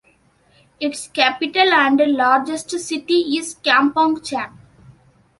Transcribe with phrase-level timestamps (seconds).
[0.79, 4.57] Its capital and largest city is Kampong Cham.